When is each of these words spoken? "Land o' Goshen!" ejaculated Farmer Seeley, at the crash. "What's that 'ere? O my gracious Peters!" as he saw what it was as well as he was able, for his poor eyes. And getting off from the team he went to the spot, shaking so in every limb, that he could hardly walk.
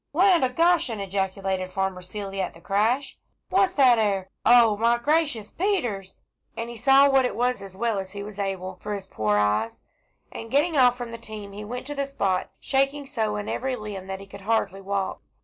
"Land 0.13 0.43
o' 0.43 0.49
Goshen!" 0.49 0.99
ejaculated 0.99 1.71
Farmer 1.71 2.01
Seeley, 2.01 2.41
at 2.41 2.55
the 2.55 2.59
crash. 2.59 3.19
"What's 3.49 3.73
that 3.73 3.99
'ere? 3.99 4.31
O 4.43 4.75
my 4.75 4.97
gracious 4.97 5.51
Peters!" 5.51 6.23
as 6.57 6.67
he 6.67 6.75
saw 6.75 7.07
what 7.07 7.23
it 7.23 7.35
was 7.35 7.61
as 7.61 7.77
well 7.77 7.99
as 7.99 8.13
he 8.13 8.23
was 8.23 8.39
able, 8.39 8.79
for 8.81 8.95
his 8.95 9.05
poor 9.05 9.37
eyes. 9.37 9.83
And 10.31 10.49
getting 10.49 10.75
off 10.75 10.97
from 10.97 11.11
the 11.11 11.19
team 11.19 11.51
he 11.51 11.63
went 11.63 11.85
to 11.85 11.93
the 11.93 12.07
spot, 12.07 12.49
shaking 12.59 13.05
so 13.05 13.35
in 13.35 13.47
every 13.47 13.75
limb, 13.75 14.07
that 14.07 14.19
he 14.19 14.25
could 14.25 14.41
hardly 14.41 14.81
walk. 14.81 15.21